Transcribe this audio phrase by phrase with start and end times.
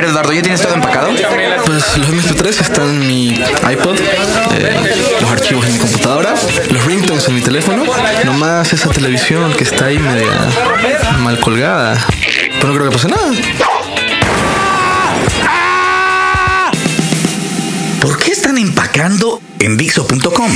[0.00, 1.08] ver, Eduardo, ¿ya tienes todo empacado?
[1.66, 3.28] Pues los MP3 están en mi
[3.70, 4.80] iPod, eh,
[5.20, 6.34] los archivos en mi computadora,
[6.70, 7.82] los ringtones en mi teléfono,
[8.24, 10.30] nomás esa televisión que está ahí media
[11.20, 11.98] mal colgada.
[12.60, 13.30] Pero no creo que pase nada.
[18.00, 20.50] ¿Por qué están empacando en Dixo.com?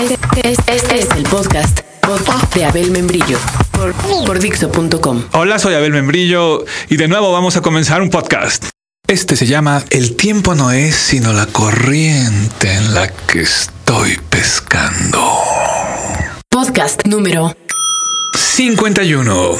[0.00, 3.38] Este, este- este es el podcast, podcast de Abel Membrillo
[3.80, 3.94] por,
[4.26, 5.22] por Dixo.com.
[5.32, 8.66] Hola, soy Abel Membrillo y de nuevo vamos a comenzar un podcast.
[9.08, 15.20] Este se llama El tiempo no es sino la corriente en la que estoy pescando.
[16.50, 17.56] Podcast número
[18.36, 19.52] 51.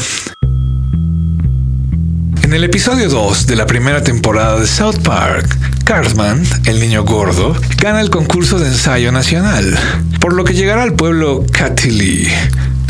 [2.43, 5.47] En el episodio 2 de la primera temporada de South Park,
[5.85, 9.79] Cartman, el niño gordo, gana el concurso de ensayo nacional,
[10.21, 11.45] por lo que llegará al pueblo
[11.85, 12.29] Lee,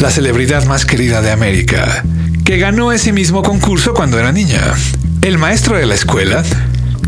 [0.00, 2.04] la celebridad más querida de América,
[2.45, 4.60] que ganó ese mismo concurso cuando era niña.
[5.20, 6.42] El maestro de la escuela,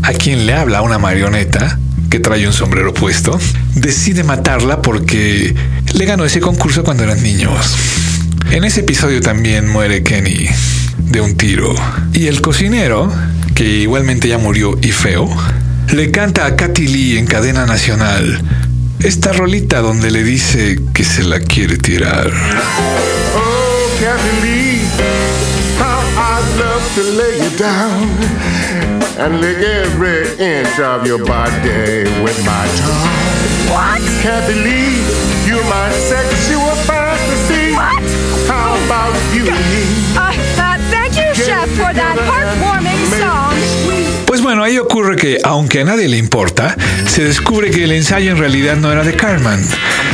[0.03, 1.79] a quien le habla una marioneta,
[2.11, 3.39] que trae un sombrero puesto,
[3.73, 5.55] decide matarla porque
[5.93, 7.75] le ganó ese concurso cuando eran niños.
[8.51, 10.47] En ese episodio también muere Kenny
[10.99, 11.73] de un tiro.
[12.13, 13.11] Y el cocinero,
[13.55, 15.27] que igualmente ya murió y feo,
[15.91, 18.39] le canta a Katy Lee en cadena nacional
[19.03, 22.31] esta rolita donde le dice que se la quiere tirar.
[23.35, 24.81] Oh, Kathy Lee,
[25.77, 28.09] how I'd love to lay you down
[29.19, 33.33] and lick every inch of your body with my tongue.
[33.69, 34.01] What?
[34.21, 35.03] Kathy Lee,
[35.45, 37.73] you're my sexual fantasy.
[37.73, 38.01] What?
[38.47, 39.92] How about you and me?
[44.63, 48.37] Bueno, ahí ocurre que, aunque a nadie le importa, se descubre que el ensayo en
[48.37, 49.59] realidad no era de Carmen,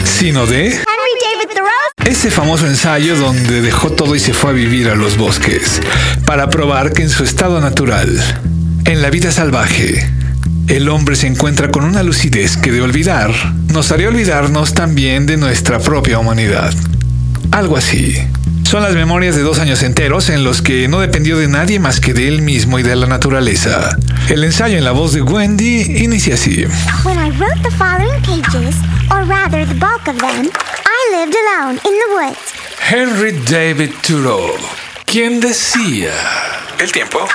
[0.03, 2.11] sino de Henry David Thoreau.
[2.11, 5.79] ese famoso ensayo donde dejó todo y se fue a vivir a los bosques,
[6.25, 8.19] para probar que en su estado natural,
[8.85, 10.09] en la vida salvaje,
[10.67, 13.31] el hombre se encuentra con una lucidez que de olvidar
[13.71, 16.73] nos haría olvidarnos también de nuestra propia humanidad.
[17.51, 18.15] Algo así.
[18.69, 21.99] Son las memorias de dos años enteros en los que no dependió de nadie más
[21.99, 23.97] que de él mismo y de la naturaleza.
[24.29, 26.67] El ensayo en la voz de Wendy inicia así.
[27.03, 28.75] When I wrote the following pages,
[29.09, 30.51] or rather the bulk of them,
[30.85, 32.37] I lived alone in the woods.
[32.79, 34.53] Henry David Thoreau,
[35.03, 36.13] quien decía,
[36.77, 37.27] el tiempo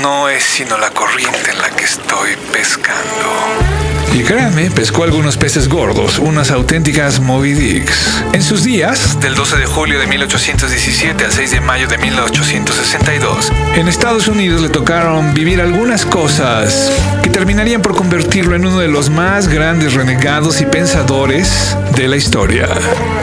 [0.00, 3.67] no es sino la corriente en la que estoy pescando.
[4.24, 8.22] Créanme, pescó algunos peces gordos, unas auténticas Moby Dicks.
[8.32, 13.52] En sus días, del 12 de julio de 1817 al 6 de mayo de 1862,
[13.76, 16.92] en Estados Unidos le tocaron vivir algunas cosas
[17.22, 22.16] que terminarían por convertirlo en uno de los más grandes renegados y pensadores de la
[22.16, 22.68] historia.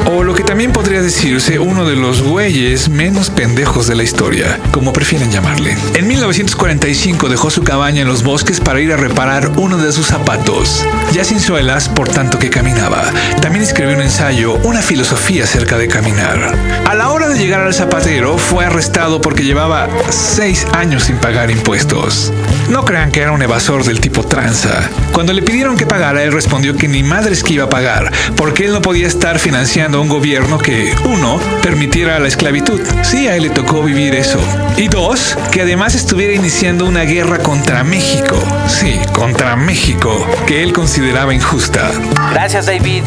[0.06, 4.60] O lo que también podría decirse uno de los güeyes menos pendejos de la historia,
[4.72, 5.78] como prefieren llamarle.
[5.96, 10.08] En 1945 dejó su cabaña en los bosques para ir a reparar uno de sus
[10.08, 13.04] zapatos, ya sin suelas por tanto que caminaba.
[13.42, 16.54] También escribió un ensayo, una filosofía acerca de caminar.
[16.86, 21.52] A la hora de llegar al zapatero fue arrestado porque llevaba seis años sin pagar
[21.52, 22.34] impuestos.
[22.70, 24.90] No crean que era un evasor del tipo tranza.
[25.12, 28.66] Cuando le pidieron que pagara, él respondió que ni madres que iba a pagar, porque
[28.66, 32.82] él no podía estar financiando a un gobierno que, uno, permitiera la esclavitud.
[33.04, 34.40] Sí, a él le tocó vivir eso.
[34.78, 38.42] Y dos, que además estuviera iniciando una guerra contra México.
[38.68, 41.92] Sí, contra México, que él consideraba injusta.
[42.32, 43.04] Gracias, David.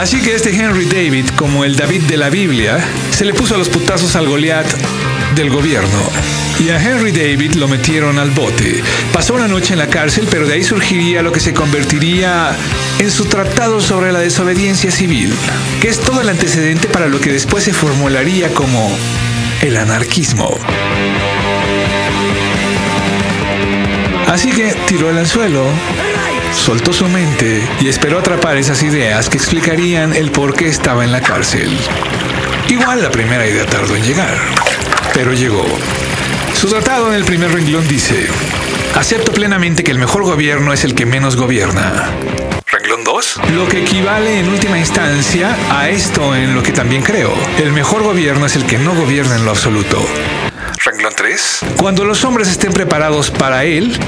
[0.00, 2.78] Así que este Henry David, como el David de la Biblia,
[3.12, 4.66] se le puso a los putazos al Goliat
[5.36, 6.41] del gobierno.
[6.62, 8.84] Y a Henry David lo metieron al bote.
[9.12, 12.56] Pasó una noche en la cárcel, pero de ahí surgiría lo que se convertiría
[13.00, 15.34] en su tratado sobre la desobediencia civil,
[15.80, 18.96] que es todo el antecedente para lo que después se formularía como
[19.60, 20.56] el anarquismo.
[24.28, 25.64] Así que tiró el anzuelo,
[26.54, 31.10] soltó su mente y esperó atrapar esas ideas que explicarían el por qué estaba en
[31.10, 31.76] la cárcel.
[32.68, 34.38] Igual la primera idea tardó en llegar,
[35.12, 35.66] pero llegó.
[36.62, 38.28] Su tratado en el primer renglón dice,
[38.94, 42.08] acepto plenamente que el mejor gobierno es el que menos gobierna.
[42.66, 43.40] Renglón 2.
[43.54, 47.34] Lo que equivale en última instancia a esto en lo que también creo.
[47.58, 50.06] El mejor gobierno es el que no gobierna en lo absoluto.
[50.84, 51.60] Renglón 3.
[51.78, 53.98] Cuando los hombres estén preparados para él,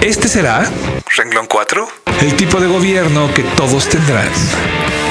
[0.00, 0.70] este será,
[1.16, 1.88] renglón 4,
[2.20, 4.28] el tipo de gobierno que todos tendrán.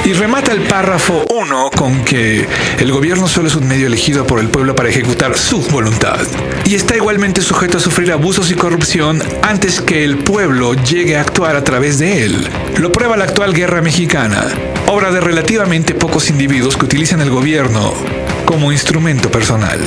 [0.04, 2.46] Y remata el párrafo 1 con que
[2.78, 6.20] el gobierno solo es un medio elegido por el pueblo para ejecutar su voluntad.
[6.66, 11.22] Y está igualmente sujeto a sufrir abusos y corrupción antes que el pueblo llegue a
[11.22, 12.48] actuar a través de él.
[12.76, 14.44] Lo prueba la actual guerra mexicana,
[14.88, 17.94] obra de relativamente pocos individuos que utilizan el gobierno
[18.44, 19.80] como instrumento personal.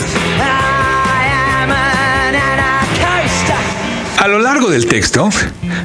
[4.27, 5.29] Largo del texto,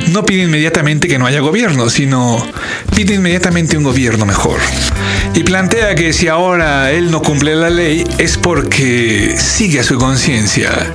[0.09, 2.44] no pide inmediatamente que no haya gobierno, sino
[2.94, 4.59] pide inmediatamente un gobierno mejor.
[5.35, 9.97] Y plantea que si ahora él no cumple la ley es porque sigue a su
[9.97, 10.93] conciencia.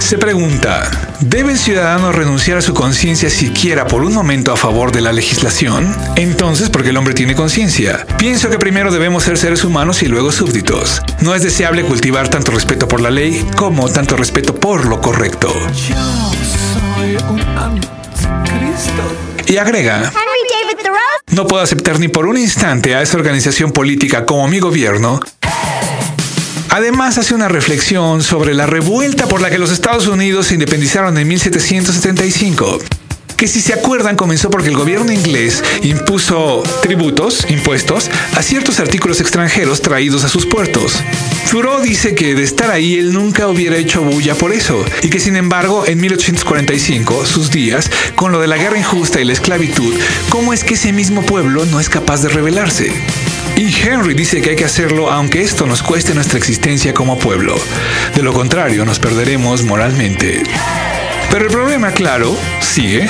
[0.00, 0.90] Se pregunta,
[1.20, 5.12] ¿debe el ciudadano renunciar a su conciencia siquiera por un momento a favor de la
[5.12, 5.96] legislación?
[6.16, 8.06] Entonces, porque el hombre tiene conciencia.
[8.18, 11.02] Pienso que primero debemos ser seres humanos y luego súbditos.
[11.20, 15.52] No es deseable cultivar tanto respeto por la ley como tanto respeto por lo correcto.
[19.48, 20.12] Y agrega,
[21.36, 25.20] no puedo aceptar ni por un instante a esa organización política como mi gobierno.
[26.76, 31.16] Además hace una reflexión sobre la revuelta por la que los Estados Unidos se independizaron
[31.16, 32.80] en 1775
[33.38, 39.20] que si se acuerdan comenzó porque el gobierno inglés impuso tributos, impuestos, a ciertos artículos
[39.20, 41.02] extranjeros traídos a sus puertos.
[41.50, 45.20] Thoreau dice que de estar ahí él nunca hubiera hecho bulla por eso, y que
[45.20, 49.94] sin embargo en 1845, sus días, con lo de la guerra injusta y la esclavitud,
[50.28, 52.90] ¿cómo es que ese mismo pueblo no es capaz de rebelarse?
[53.56, 57.58] Y Henry dice que hay que hacerlo aunque esto nos cueste nuestra existencia como pueblo.
[58.14, 60.42] De lo contrario, nos perderemos moralmente.
[61.30, 63.08] Pero el problema, claro, sigue,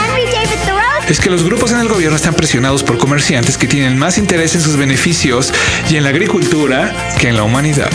[1.08, 4.54] es que los grupos en el gobierno están presionados por comerciantes que tienen más interés
[4.54, 5.52] en sus beneficios
[5.90, 7.90] y en la agricultura que en la humanidad.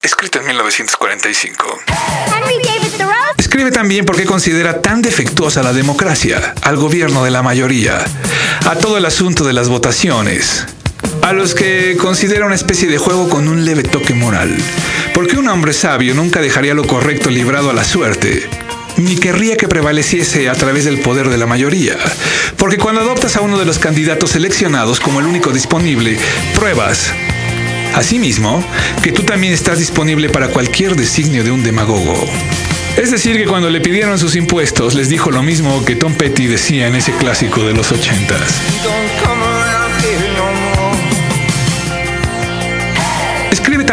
[0.00, 1.78] Escrito en 1945.
[2.26, 3.34] Henry David Thoreau.
[3.36, 8.02] Escribe también por qué considera tan defectuosa la democracia, al gobierno de la mayoría,
[8.64, 10.66] a todo el asunto de las votaciones,
[11.22, 14.54] a los que considera una especie de juego con un leve toque moral.
[15.14, 18.48] Porque un hombre sabio nunca dejaría lo correcto librado a la suerte,
[18.96, 21.96] ni querría que prevaleciese a través del poder de la mayoría.
[22.56, 26.18] Porque cuando adoptas a uno de los candidatos seleccionados como el único disponible,
[26.54, 27.12] pruebas,
[27.94, 28.64] asimismo,
[29.02, 32.14] que tú también estás disponible para cualquier designio de un demagogo.
[32.96, 36.46] Es decir, que cuando le pidieron sus impuestos, les dijo lo mismo que Tom Petty
[36.46, 38.60] decía en ese clásico de los ochentas.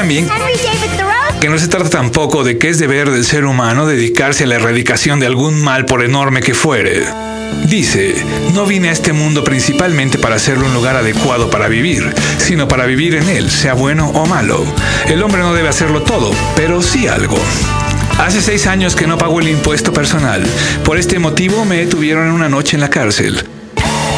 [0.09, 0.27] También
[1.39, 4.55] que no se trata tampoco de que es deber del ser humano dedicarse a la
[4.55, 7.03] erradicación de algún mal por enorme que fuere.
[7.65, 8.15] Dice,
[8.55, 12.87] no vine a este mundo principalmente para hacerlo un lugar adecuado para vivir, sino para
[12.87, 14.65] vivir en él, sea bueno o malo.
[15.07, 17.37] El hombre no debe hacerlo todo, pero sí algo.
[18.17, 20.43] Hace seis años que no pago el impuesto personal.
[20.83, 23.47] Por este motivo me detuvieron en una noche en la cárcel.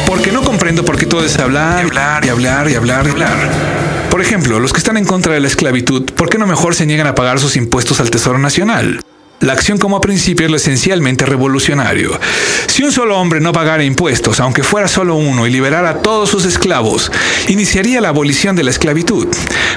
[0.06, 3.10] Porque no comprendo por qué todo es hablar, y hablar y hablar y hablar y
[3.10, 4.01] hablar.
[4.22, 6.86] Por ejemplo, los que están en contra de la esclavitud, ¿por qué no mejor se
[6.86, 9.00] niegan a pagar sus impuestos al Tesoro Nacional?
[9.40, 12.20] La acción como principio es lo esencialmente revolucionario.
[12.68, 16.30] Si un solo hombre no pagara impuestos, aunque fuera solo uno, y liberara a todos
[16.30, 17.10] sus esclavos,
[17.48, 19.26] iniciaría la abolición de la esclavitud.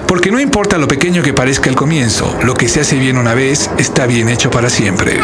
[0.07, 3.33] Porque no importa lo pequeño que parezca el comienzo, lo que se hace bien una
[3.33, 5.17] vez está bien hecho para siempre.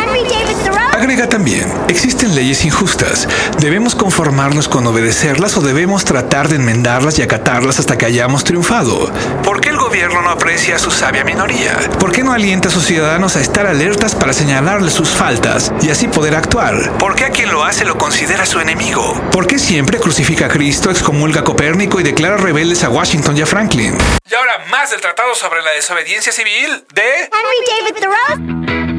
[1.29, 3.27] También, existen leyes injustas.
[3.59, 9.11] ¿Debemos conformarnos con obedecerlas o debemos tratar de enmendarlas y acatarlas hasta que hayamos triunfado?
[9.43, 11.77] ¿Por qué el gobierno no aprecia a su sabia minoría?
[11.99, 15.89] ¿Por qué no alienta a sus ciudadanos a estar alertas para señalarles sus faltas y
[15.89, 16.91] así poder actuar?
[16.97, 19.13] ¿Por qué a quien lo hace lo considera su enemigo?
[19.31, 23.41] ¿Por qué siempre crucifica a Cristo, excomulga a Copérnico y declara rebeldes a Washington y
[23.41, 23.95] a Franklin?
[24.29, 27.03] Y ahora más del Tratado sobre la Desobediencia Civil de...
[27.31, 28.90] Henry David Thoreau.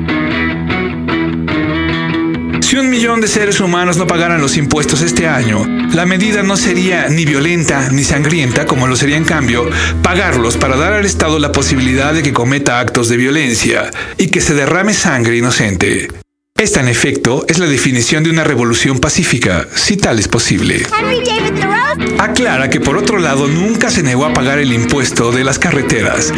[2.72, 6.56] Si un millón de seres humanos no pagaran los impuestos este año, la medida no
[6.56, 9.68] sería ni violenta ni sangrienta, como lo sería en cambio
[10.02, 14.40] pagarlos para dar al Estado la posibilidad de que cometa actos de violencia y que
[14.40, 16.21] se derrame sangre inocente.
[16.62, 20.86] Esta, en efecto, es la definición de una revolución pacífica, si tal es posible.
[20.96, 22.20] Henry David Thoreau.
[22.20, 26.32] Aclara que por otro lado nunca se negó a pagar el impuesto de las carreteras,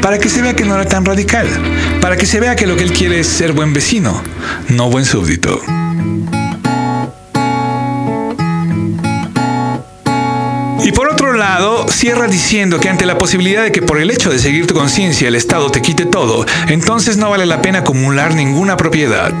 [0.00, 1.46] para que se vea que no era tan radical,
[2.00, 4.22] para que se vea que lo que él quiere es ser buen vecino,
[4.70, 5.60] no buen súbdito.
[10.82, 14.30] Y por otro lado, cierra diciendo que ante la posibilidad de que por el hecho
[14.30, 18.34] de seguir tu conciencia el Estado te quite todo, entonces no vale la pena acumular
[18.34, 19.34] ninguna propiedad.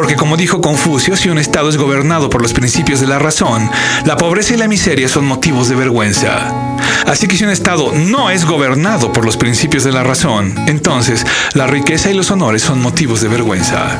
[0.00, 3.70] Porque como dijo Confucio, si un Estado es gobernado por los principios de la razón,
[4.06, 6.78] la pobreza y la miseria son motivos de vergüenza.
[7.06, 11.26] Así que si un Estado no es gobernado por los principios de la razón, entonces
[11.52, 13.98] la riqueza y los honores son motivos de vergüenza.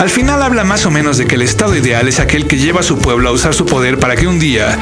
[0.00, 2.80] Al final habla más o menos de que el estado ideal es aquel que lleva
[2.80, 4.78] a su pueblo a usar su poder para que un día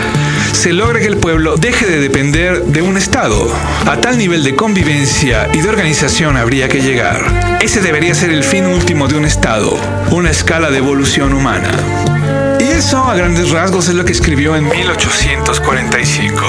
[0.52, 3.52] se logre que el pueblo deje de depender de un estado.
[3.84, 7.58] A tal nivel de convivencia y de organización habría que llegar.
[7.60, 9.76] Ese debería ser el fin último de un estado,
[10.12, 11.68] una escala de evolución humana.
[12.78, 16.40] Eso a grandes rasgos es lo que escribió en 1845.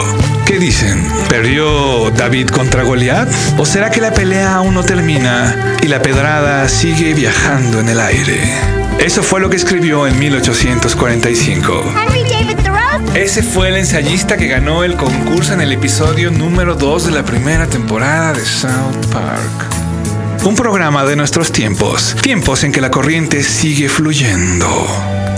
[0.46, 1.04] ¿Qué dicen?
[1.28, 3.28] ¿Perdió David contra Goliat?
[3.58, 8.00] ¿O será que la pelea aún no termina y la pedrada sigue viajando en el
[8.00, 8.40] aire?
[9.00, 11.96] Eso fue lo que escribió en 1845.
[12.00, 13.02] Henry David Thoreau.
[13.16, 17.24] Ese fue el ensayista que ganó el concurso en el episodio número 2 de la
[17.26, 20.46] primera temporada de South Park.
[20.46, 25.19] Un programa de nuestros tiempos, tiempos en que la corriente sigue fluyendo.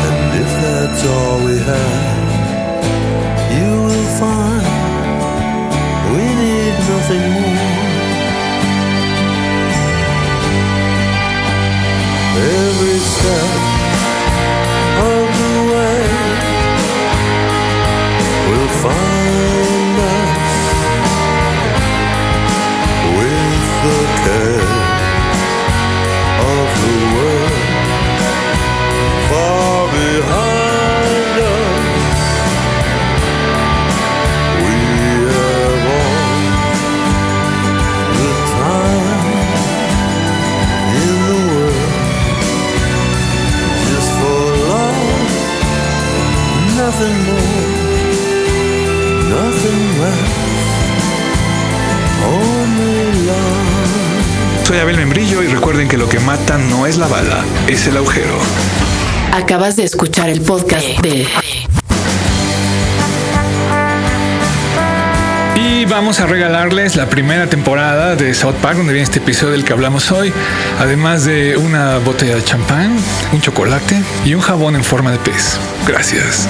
[0.05, 2.29] And if that's all we have,
[3.57, 4.65] you will find
[6.15, 7.44] we need nothing more.
[54.75, 57.95] Soy Abel Membrillo y recuerden que lo que mata no es la bala, es el
[57.95, 58.37] agujero.
[59.31, 61.25] Acabas de escuchar el podcast de
[65.55, 69.63] Y vamos a regalarles la primera temporada de South Park, donde viene este episodio del
[69.63, 70.33] que hablamos hoy,
[70.77, 72.97] además de una botella de champán,
[73.31, 75.57] un chocolate y un jabón en forma de pez.
[75.87, 76.49] Gracias.